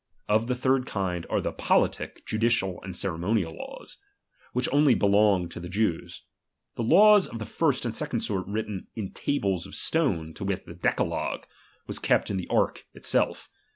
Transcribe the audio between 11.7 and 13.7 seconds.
was kept in the ■ arh itself.